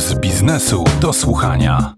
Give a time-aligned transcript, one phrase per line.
[0.00, 1.94] z biznesu do słuchania.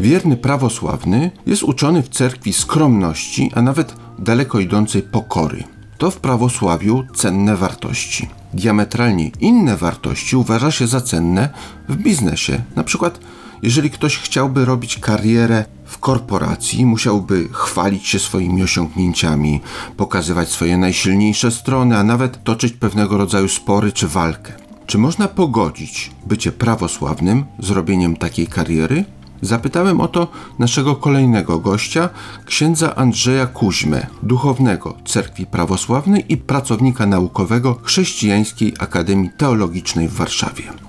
[0.00, 5.64] Wierny prawosławny jest uczony w cerkwi skromności, a nawet daleko idącej pokory.
[5.98, 8.28] To w prawosławiu cenne wartości.
[8.54, 11.48] Diametralnie inne wartości uważa się za cenne
[11.88, 12.62] w biznesie.
[12.76, 13.20] Na przykład,
[13.62, 19.60] jeżeli ktoś chciałby robić karierę w korporacji, musiałby chwalić się swoimi osiągnięciami,
[19.96, 24.52] pokazywać swoje najsilniejsze strony, a nawet toczyć pewnego rodzaju spory czy walkę.
[24.86, 29.04] Czy można pogodzić bycie prawosławnym z robieniem takiej kariery?
[29.42, 32.08] Zapytałem o to naszego kolejnego gościa,
[32.44, 40.85] księdza Andrzeja Kuźmę, duchownego Cerkwi Prawosławnej i pracownika naukowego Chrześcijańskiej Akademii Teologicznej w Warszawie.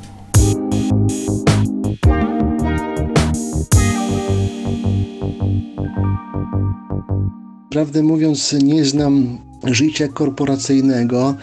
[7.77, 9.37] Prawdę mówiąc, nie znam
[9.73, 11.35] życia korporacyjnego.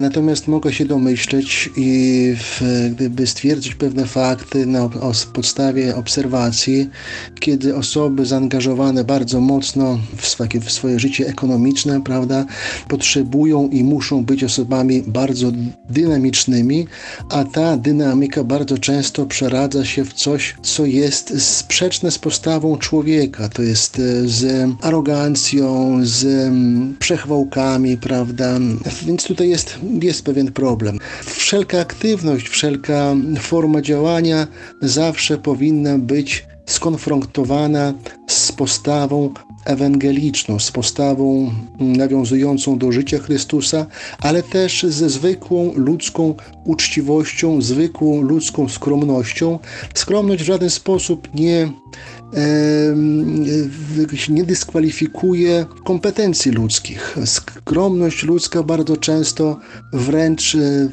[0.00, 6.90] Natomiast mogę się domyśleć i w, gdyby stwierdzić pewne fakty na o, podstawie obserwacji,
[7.40, 12.46] kiedy osoby zaangażowane bardzo mocno w, swoje, w swoje życie ekonomiczne, prawda,
[12.88, 15.52] potrzebują i muszą być osobami bardzo
[15.90, 16.86] dynamicznymi,
[17.30, 23.48] a ta dynamika bardzo często przeradza się w coś, co jest sprzeczne z postawą człowieka,
[23.48, 26.52] to jest e, z arogancją, z
[26.98, 27.53] przechwałką
[28.00, 28.58] prawda?
[29.06, 30.98] Więc tutaj jest, jest pewien problem.
[31.24, 34.46] Wszelka aktywność, wszelka forma działania
[34.80, 37.94] zawsze powinna być skonfrontowana
[38.28, 43.86] z postawą ewangeliczną, z postawą nawiązującą do życia Chrystusa,
[44.18, 46.34] ale też ze zwykłą ludzką
[46.64, 49.58] uczciwością, zwykłą ludzką skromnością.
[49.94, 51.68] Skromność w żaden sposób nie
[54.28, 57.16] nie dyskwalifikuje kompetencji ludzkich.
[57.24, 59.58] Skromność ludzka bardzo często
[59.92, 60.88] wręcz e,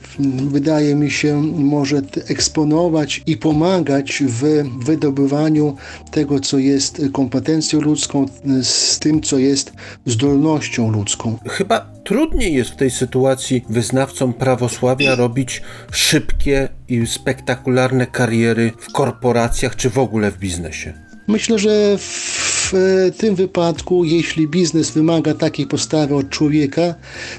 [0.49, 5.75] wydaje mi się może eksponować i pomagać w wydobywaniu
[6.11, 8.25] tego, co jest kompetencją ludzką,
[8.63, 9.73] z tym, co jest
[10.05, 11.37] zdolnością ludzką.
[11.49, 15.61] Chyba trudniej jest w tej sytuacji wyznawcom prawosławia robić
[15.91, 20.93] szybkie i spektakularne kariery w korporacjach czy w ogóle w biznesie.
[21.27, 22.40] Myślę, że w
[23.17, 26.95] tym wypadku, jeśli biznes wymaga takiej postawy od człowieka,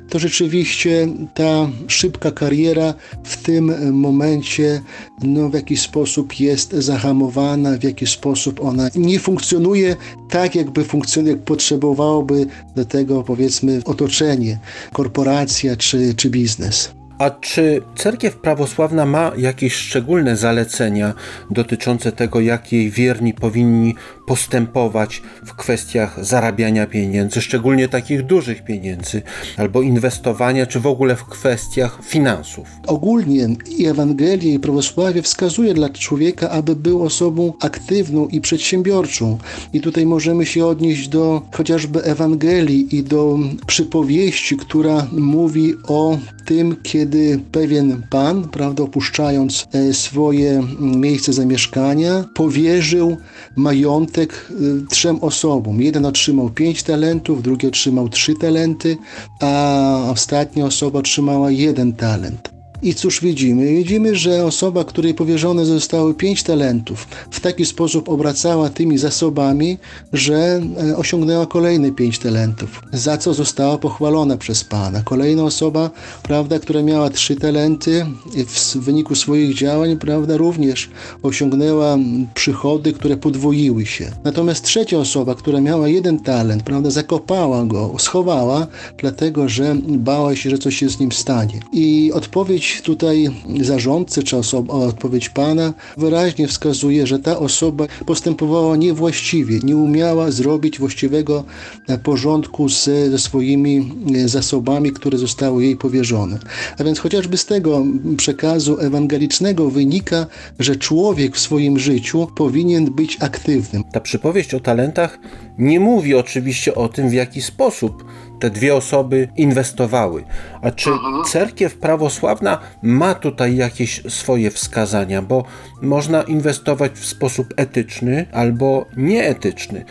[0.08, 2.94] to rzeczywiście ta szybka kariera
[3.24, 4.82] w tym momencie
[5.22, 9.96] no, w jakiś sposób jest zahamowana, w jakiś sposób ona nie funkcjonuje
[10.30, 14.58] tak, jakby funkcjonuje, jak potrzebowałoby do tego powiedzmy otoczenie,
[14.92, 16.90] korporacja czy, czy biznes.
[17.18, 21.14] A czy cerkiew prawosławna ma jakieś szczególne zalecenia
[21.50, 23.94] dotyczące tego, jak jej wierni powinni
[24.26, 29.22] postępować w kwestiach zarabiania pieniędzy, szczególnie takich dużych pieniędzy,
[29.56, 32.68] albo inwestowania, czy w ogóle w kwestiach finansów?
[32.86, 39.38] Ogólnie i Ewangelia, i prawosławie wskazuje dla człowieka, aby był osobą aktywną i przedsiębiorczą.
[39.72, 46.76] I tutaj możemy się odnieść do chociażby Ewangelii i do przypowieści, która mówi o tym,
[46.82, 53.16] kiedy pewien pan, prawda, opuszczając e, swoje miejsce zamieszkania, powierzył
[53.56, 55.80] majątek e, trzem osobom.
[55.80, 58.96] Jeden otrzymał pięć talentów, drugi otrzymał trzy talenty,
[59.40, 62.51] a ostatnia osoba otrzymała jeden talent.
[62.82, 63.74] I cóż widzimy?
[63.74, 69.78] Widzimy, że osoba, której powierzone zostały pięć talentów, w taki sposób obracała tymi zasobami,
[70.12, 70.60] że
[70.90, 75.02] e, osiągnęła kolejne pięć talentów, za co została pochwalona przez Pana.
[75.02, 75.90] Kolejna osoba,
[76.22, 78.06] prawda, która miała trzy talenty,
[78.46, 80.90] w wyniku swoich działań, prawda, również
[81.22, 81.98] osiągnęła
[82.34, 84.10] przychody, które podwoiły się.
[84.24, 88.66] Natomiast trzecia osoba, która miała jeden talent, prawda, zakopała go, schowała,
[88.98, 91.60] dlatego że bała się, że coś się z nim stanie.
[91.72, 93.28] I odpowiedź tutaj
[93.60, 100.78] zarządcy czy osoba, odpowiedź Pana wyraźnie wskazuje, że ta osoba postępowała niewłaściwie, nie umiała zrobić
[100.78, 101.44] właściwego
[101.88, 106.38] e, porządku z, ze swoimi e, zasobami, które zostały jej powierzone.
[106.78, 107.84] A więc chociażby z tego
[108.16, 110.26] przekazu ewangelicznego wynika,
[110.58, 113.84] że człowiek w swoim życiu powinien być aktywnym.
[113.92, 115.18] Ta przypowieść o talentach
[115.58, 118.04] nie mówi oczywiście o tym, w jaki sposób
[118.40, 120.24] te dwie osoby inwestowały.
[120.62, 121.24] A czy mhm.
[121.24, 125.22] cerkiew prawosławna ma tutaj jakieś swoje wskazania?
[125.22, 125.44] Bo
[125.82, 129.84] można inwestować w sposób etyczny albo nieetyczny.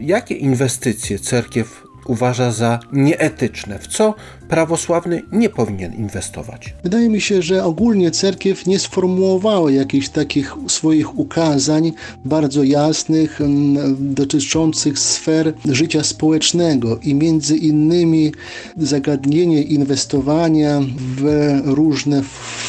[0.00, 3.78] Jakie inwestycje cerkiew uważa za nieetyczne?
[3.78, 4.14] W co
[4.48, 6.74] prawosławny nie powinien inwestować?
[6.82, 11.92] Wydaje mi się, że ogólnie cerkiew nie sformułowała jakichś takich swoich ukazań
[12.24, 18.32] bardzo jasnych, mm, dotyczących sfer życia społecznego i między innymi
[18.76, 20.80] zagadnienie inwestowania
[21.16, 21.24] w
[21.64, 22.22] różne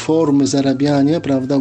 [0.04, 1.54] formy zarabiania, prawda?
[1.56, 1.60] E,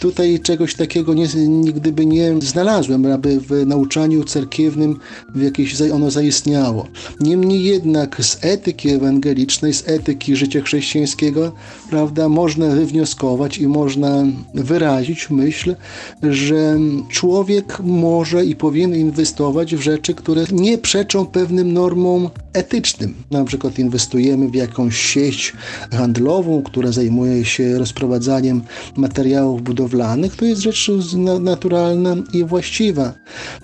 [0.00, 4.98] Tutaj czegoś takiego nie, nigdy by nie znalazłem, aby w nauczaniu cerkiewnym
[5.34, 6.86] w jakieś za- ono zaistniało.
[7.20, 11.52] Niemniej jednak z etyki ewangelicznej, z etyki życia chrześcijańskiego,
[11.90, 14.24] prawda, można wywnioskować i można
[14.54, 15.74] wyrazić myśl,
[16.22, 16.78] że
[17.08, 23.14] człowiek może i powinien inwestować w rzeczy, które nie przeczą pewnym normom etycznym.
[23.30, 25.52] Na przykład inwestujemy w jakąś sieć
[25.92, 28.62] handlową, która zajmuje się rozprowadzaniem
[28.96, 33.12] materiałów budowlanych, to jest rzecz na- naturalna i właściwa.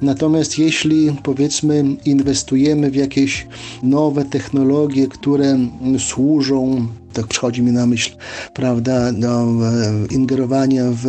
[0.03, 3.47] Natomiast jeśli powiedzmy inwestujemy w jakieś
[3.83, 5.59] nowe technologie, które
[5.99, 8.11] służą tak przychodzi mi na myśl,
[8.55, 9.47] prawda, do
[10.11, 11.07] ingerowania w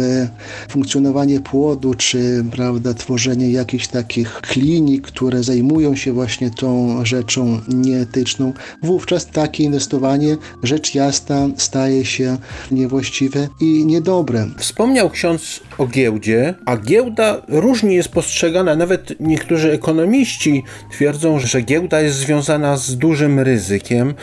[0.70, 8.54] funkcjonowanie płodu, czy prawda, tworzenie jakichś takich klinik, które zajmują się właśnie tą rzeczą nieetyczną,
[8.84, 12.38] wówczas takie inwestowanie, rzecz jasna, staje się
[12.72, 14.48] niewłaściwe i niedobre.
[14.58, 18.76] Wspomniał ksiądz o giełdzie, a giełda różnie jest postrzegana.
[18.76, 24.14] Nawet niektórzy ekonomiści twierdzą, że giełda jest związana z dużym ryzykiem.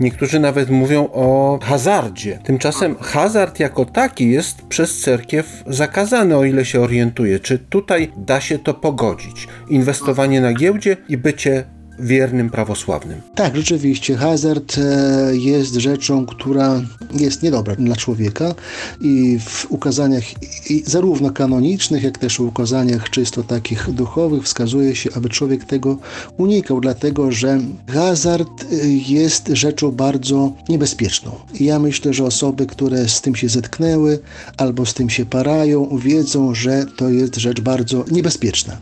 [0.00, 2.38] Niektórzy nawet mówią o hazardzie.
[2.44, 7.40] Tymczasem hazard jako taki jest przez cerkiew zakazany, o ile się orientuje.
[7.40, 9.48] Czy tutaj da się to pogodzić?
[9.68, 11.64] Inwestowanie na giełdzie i bycie
[12.00, 13.20] wiernym prawosławnym.
[13.34, 16.80] Tak, rzeczywiście, hazard e, jest rzeczą, która
[17.12, 18.54] jest niedobra dla człowieka
[19.00, 20.24] i w ukazaniach
[20.70, 25.98] i zarówno kanonicznych, jak też w ukazaniach czysto takich duchowych wskazuje się, aby człowiek tego
[26.36, 31.30] unikał, dlatego że hazard e, jest rzeczą bardzo niebezpieczną.
[31.60, 34.18] Ja myślę, że osoby, które z tym się zetknęły
[34.56, 38.76] albo z tym się parają, wiedzą, że to jest rzecz bardzo niebezpieczna.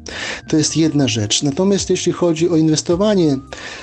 [0.49, 1.43] To jest jedna rzecz.
[1.43, 3.06] Natomiast jeśli chodzi o inwestowanie,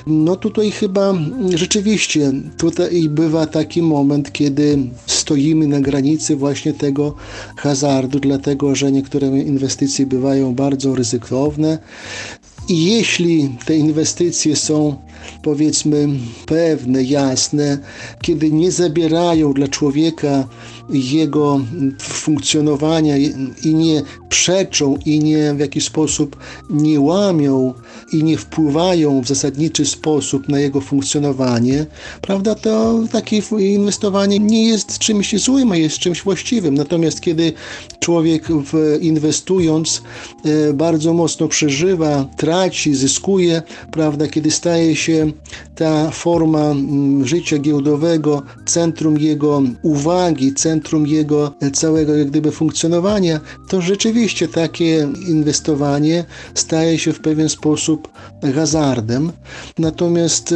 [0.07, 1.13] no tutaj chyba
[1.55, 7.15] rzeczywiście tutaj bywa taki moment, kiedy stoimy na granicy właśnie tego
[7.57, 11.77] hazardu, dlatego że niektóre inwestycje bywają bardzo ryzykowne.
[12.69, 14.95] I jeśli te inwestycje są
[15.43, 16.07] powiedzmy
[16.45, 17.77] pewne, jasne,
[18.21, 20.47] kiedy nie zabierają dla człowieka
[20.89, 21.59] jego
[21.99, 23.17] funkcjonowania
[23.63, 26.35] i nie przeczą i nie w jakiś sposób
[26.69, 27.73] nie łamią
[28.13, 31.85] i nie wpływają w zasadniczy sposób na jego funkcjonowanie,
[32.21, 36.73] prawda, to takie inwestowanie nie jest czymś złym, a jest czymś właściwym.
[36.73, 37.53] Natomiast kiedy
[37.99, 40.01] człowiek w, inwestując
[40.45, 45.31] e, bardzo mocno przeżywa, traci, zyskuje, prawda, kiedy staje się
[45.75, 50.72] ta forma mm, życia giełdowego centrum jego uwagi, centrum
[51.05, 53.39] jego całego jak gdyby funkcjonowania,
[53.69, 58.07] to rzeczywiście takie inwestowanie staje się w pewien sposób
[58.55, 59.31] hazardem.
[59.79, 60.55] Natomiast e,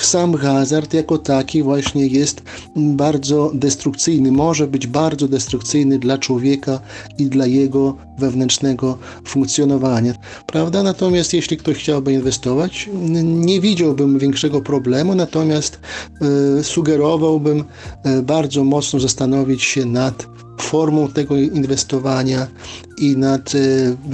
[0.00, 2.42] sam hazard jako taki właśnie jest
[2.76, 6.80] bardzo destrukcyjny, może być bardzo destrukcyjny dla człowieka
[7.18, 10.14] i dla jego wewnętrznego funkcjonowania.
[10.46, 10.82] Prawda?
[10.82, 12.90] Natomiast jeśli ktoś chciałby inwestować,
[13.22, 15.80] nie widziałbym większego problemu, natomiast
[16.58, 17.64] e, sugerowałbym
[18.04, 20.26] e, bardzo mocno zastanowić się nad
[20.60, 22.46] formą tego inwestowania
[22.98, 23.58] i nad e,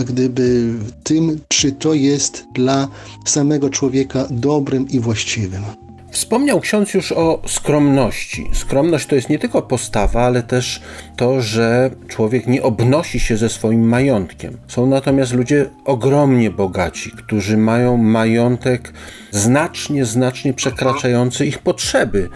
[0.05, 0.75] gdyby
[1.05, 2.89] tym, czy to jest dla
[3.25, 5.63] samego człowieka dobrym i właściwym.
[6.11, 8.51] Wspomniał ksiądz już o skromności.
[8.53, 10.81] Skromność to jest nie tylko postawa, ale też
[11.17, 14.59] to, że człowiek nie obnosi się ze swoim majątkiem.
[14.69, 18.93] Są natomiast ludzie ogromnie bogaci, którzy mają majątek
[19.31, 22.29] znacznie, znacznie przekraczający ich potrzeby.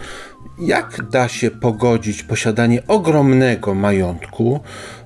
[0.59, 4.59] Jak da się pogodzić posiadanie ogromnego majątku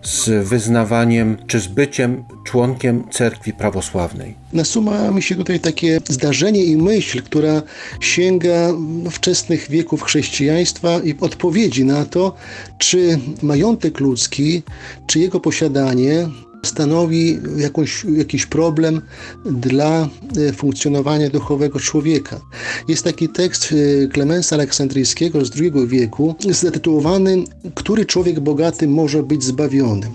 [0.03, 4.35] z wyznawaniem czy z byciem członkiem cerkwi prawosławnej?
[4.53, 7.61] Nasuma mi się tutaj takie zdarzenie i myśl, która
[7.99, 8.69] sięga
[9.11, 12.35] wczesnych wieków chrześcijaństwa i odpowiedzi na to,
[12.77, 14.63] czy majątek ludzki,
[15.07, 16.27] czy jego posiadanie
[16.63, 19.01] stanowi jakąś, jakiś problem
[19.45, 22.41] dla e, funkcjonowania duchowego człowieka.
[22.87, 23.73] Jest taki tekst
[24.03, 27.43] e, Klemensa Aleksandryjskiego z II wieku, zatytułowany
[27.75, 30.11] Który człowiek bogaty może być zbawionym?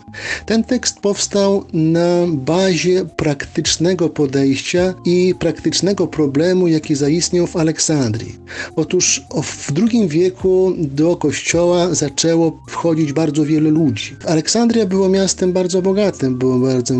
[0.46, 8.36] Ten tekst powstał na bazie praktycznego podejścia i praktycznego problemu, jaki zaistniał w Aleksandrii.
[8.76, 14.16] Otóż w II wieku do kościoła zaczęło wchodzić bardzo wiele ludzi.
[14.26, 16.94] Aleksandria było miastem bardzo bogatym, było bardzo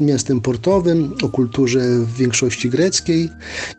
[0.00, 3.30] miastem portowym, o kulturze w większości greckiej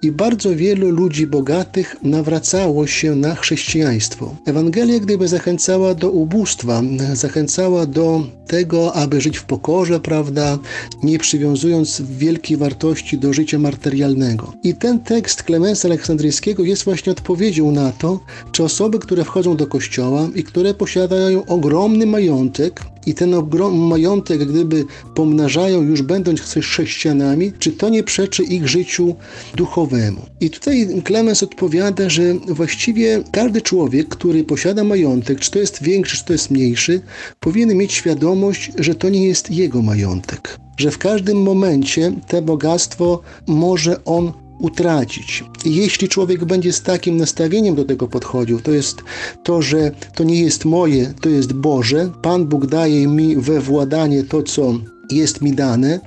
[0.01, 4.35] i bardzo wielu ludzi bogatych nawracało się na chrześcijaństwo.
[4.45, 6.81] Ewangelia gdyby zachęcała do ubóstwa,
[7.13, 10.57] zachęcała do tego, aby żyć w pokorze, prawda,
[11.03, 14.53] nie przywiązując wielkiej wartości do życia materialnego.
[14.63, 18.19] I ten tekst Klemensa Aleksandryjskiego jest właśnie odpowiedzią na to,
[18.51, 24.45] czy osoby, które wchodzą do kościoła i które posiadają ogromny majątek, i ten ogromny majątek,
[24.45, 24.85] gdyby
[25.15, 29.15] pomnażają już będąc chrześcijanami, czy to nie przeczy ich życiu
[29.55, 30.21] duchowemu?
[30.41, 36.17] I tutaj Klemens odpowiada, że właściwie każdy człowiek, który posiada majątek, czy to jest większy,
[36.17, 37.01] czy to jest mniejszy,
[37.39, 40.57] powinien mieć świadomość, że to nie jest jego majątek.
[40.77, 45.43] Że w każdym momencie te bogactwo może on utracić.
[45.65, 49.01] I jeśli człowiek będzie z takim nastawieniem do tego podchodził, to jest
[49.43, 54.23] to, że to nie jest moje, to jest Boże, Pan Bóg daje mi we władanie
[54.23, 54.73] to, co
[55.11, 55.99] jest mi dane,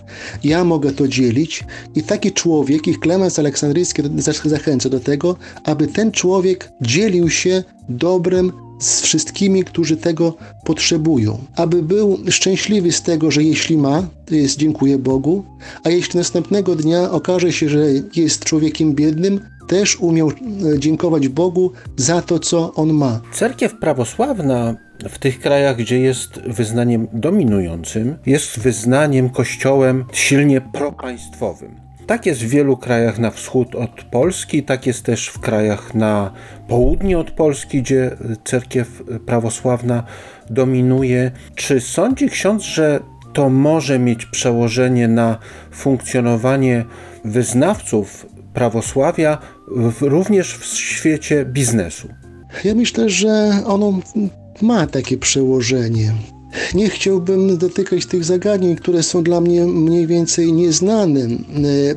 [0.44, 1.64] ja mogę to dzielić.
[1.94, 4.02] I taki człowiek, ich Klemens Aleksandryjski
[4.44, 11.38] zachęca do tego, aby ten człowiek dzielił się dobrem z wszystkimi, którzy tego potrzebują.
[11.56, 15.44] Aby był szczęśliwy z tego, że jeśli ma, to jest dziękuję Bogu,
[15.84, 21.72] a jeśli następnego dnia okaże się, że jest człowiekiem biednym, też umiał e, dziękować Bogu
[21.96, 23.20] za to, co on ma.
[23.32, 24.76] Cerkiew prawosławna
[25.08, 31.89] w tych krajach, gdzie jest wyznaniem dominującym, jest wyznaniem kościołem silnie propaństwowym.
[32.10, 36.32] Tak jest w wielu krajach na wschód od Polski, tak jest też w krajach na
[36.68, 40.02] południe od Polski, gdzie cerkiew prawosławna
[40.50, 41.30] dominuje.
[41.54, 43.00] Czy sądzi ksiądz, że
[43.32, 45.38] to może mieć przełożenie na
[45.70, 46.84] funkcjonowanie
[47.24, 49.38] wyznawców prawosławia
[49.68, 52.08] w, również w świecie biznesu?
[52.64, 53.98] Ja myślę, że ono
[54.62, 56.12] ma takie przełożenie.
[56.74, 61.20] Nie chciałbym dotykać tych zagadnień, które są dla mnie mniej więcej nieznane.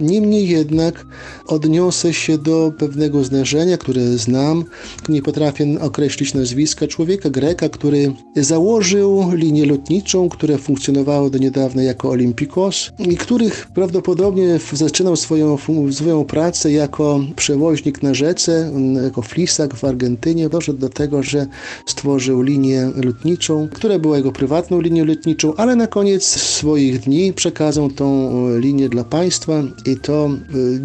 [0.02, 1.06] Niemniej jednak
[1.48, 4.64] odniosę się do pewnego zdarzenia, które znam.
[5.10, 12.10] Nie potrafię określić nazwiska człowieka Greka, który założył linię lotniczą, która funkcjonowała do niedawna jako
[12.10, 15.58] Olympikos i których prawdopodobnie zaczynał swoją,
[15.92, 18.72] swoją pracę jako przewoźnik na rzece,
[19.04, 20.50] jako flisak w Argentynie.
[20.50, 21.48] Doszedł do tego, że
[21.86, 27.90] stworzył linię lotniczą, która była jego prywatną linią lotniczą, ale na koniec swoich dni przekazał
[27.90, 30.30] tą linię dla państwa i to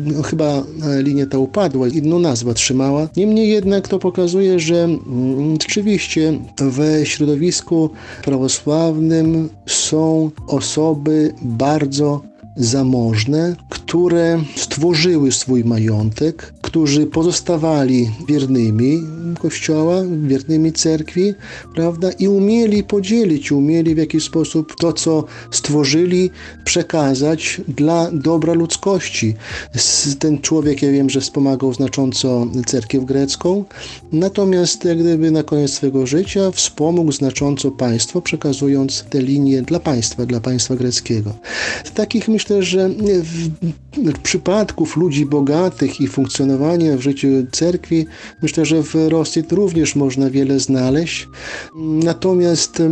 [0.05, 0.63] no, chyba
[0.99, 3.09] linia ta upadła, inną nazwę trzymała.
[3.17, 7.91] Niemniej jednak to pokazuje, że mm, rzeczywiście w środowisku
[8.25, 12.21] prawosławnym są osoby bardzo
[12.59, 19.03] zamożne, które stworzyły swój majątek, którzy pozostawali wiernymi
[19.39, 21.35] Kościoła, wiernymi cerkwi,
[21.75, 26.31] prawda, i umieli podzielić, umieli w jakiś sposób to, co stworzyli,
[26.65, 29.35] przekazać dla dobra ludzkości.
[30.19, 33.65] Ten człowiek, ja wiem, że wspomagał znacząco cerkiew grecką,
[34.13, 40.27] natomiast jak gdyby na koniec swojego życia wspomógł znacząco państwo, przekazując te linie dla państwa,
[40.27, 41.35] dla państwa greckiego.
[41.95, 42.91] Takich myślę, że
[43.95, 48.07] w przypadków ludzi bogatych i funkcjonowania w życiu cerkwi,
[48.43, 51.29] myślę, że w Rosji również można wiele znaleźć.
[52.05, 52.83] Natomiast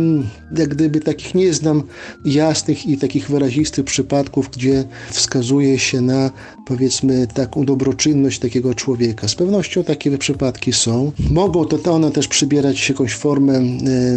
[0.57, 1.83] jak gdyby takich nie znam
[2.25, 6.31] jasnych i takich wyrazistych przypadków, gdzie wskazuje się na
[6.65, 9.27] powiedzmy taką dobroczynność takiego człowieka.
[9.27, 11.11] Z pewnością takie przypadki są.
[11.31, 13.61] Mogą to one też przybierać jakąś formę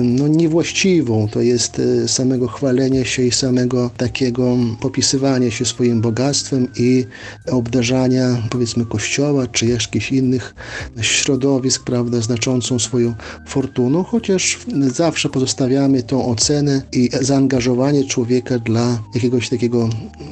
[0.03, 5.20] no, niewłaściwą, to jest e, samego chwalenia się i samego takiego popisywania
[5.51, 7.07] się swoim bogactwem i
[7.51, 10.55] obdarzania powiedzmy kościoła czy jakichś innych
[11.01, 13.15] środowisk, prawda, znaczącą swoją
[13.47, 14.59] fortuną, chociaż
[14.95, 19.89] zawsze pozostawiamy tą ocenę i zaangażowanie człowieka dla jakiegoś takiego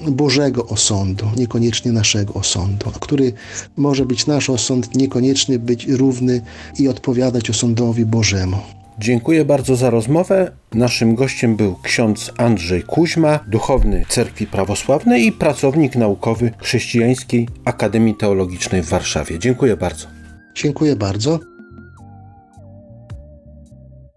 [0.08, 3.32] Bożego osądu, niekoniecznie naszego osądu, który
[3.76, 6.40] może być nasz osąd, niekoniecznie być równy
[6.78, 8.77] i odpowiadać osądowi Bożemu.
[9.00, 10.50] Dziękuję bardzo za rozmowę.
[10.74, 18.82] Naszym gościem był ksiądz Andrzej Kuźma, duchowny Cerkwi Prawosławnej i pracownik naukowy Chrześcijańskiej Akademii Teologicznej
[18.82, 19.38] w Warszawie.
[19.38, 20.06] Dziękuję bardzo.
[20.54, 21.40] Dziękuję bardzo.